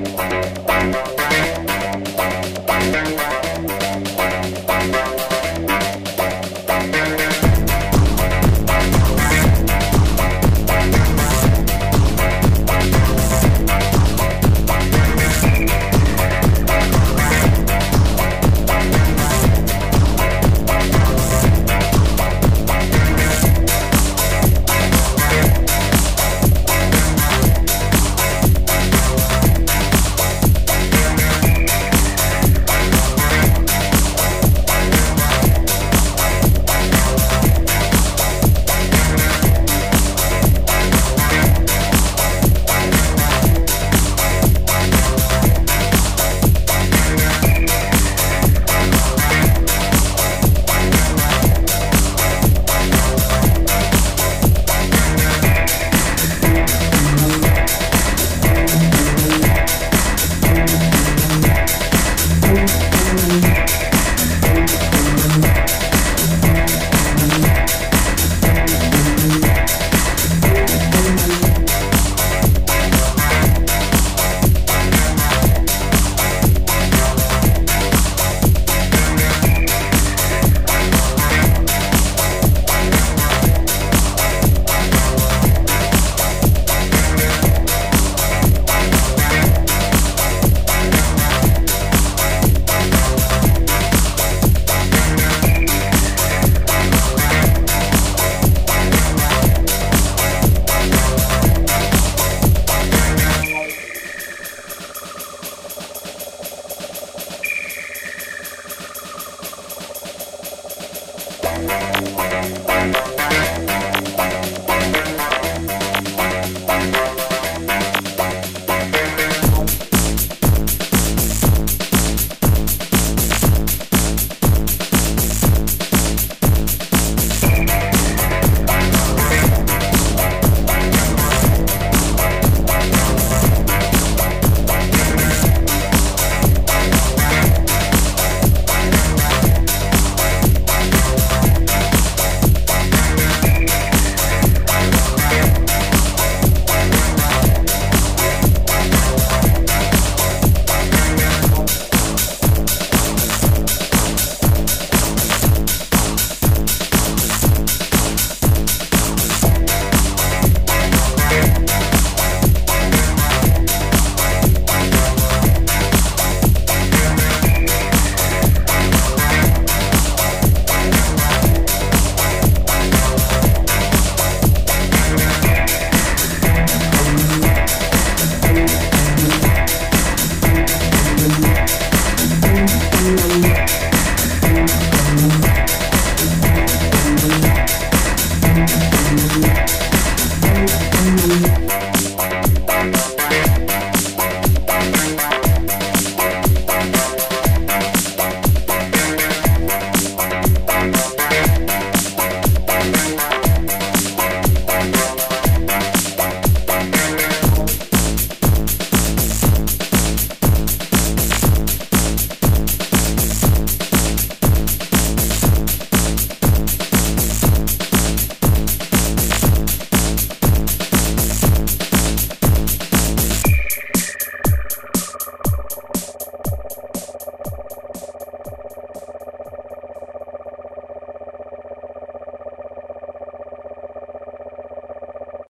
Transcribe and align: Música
Música 0.00 1.19